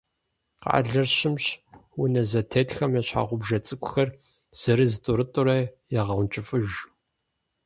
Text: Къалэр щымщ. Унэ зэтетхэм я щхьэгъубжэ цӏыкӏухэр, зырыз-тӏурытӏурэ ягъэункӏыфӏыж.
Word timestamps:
Къалэр 0.61 1.07
щымщ. 1.17 1.45
Унэ 2.01 2.21
зэтетхэм 2.31 2.91
я 2.99 3.03
щхьэгъубжэ 3.07 3.57
цӏыкӏухэр, 3.65 4.09
зырыз-тӏурытӏурэ 4.59 5.57
ягъэункӏыфӏыж. 5.99 6.69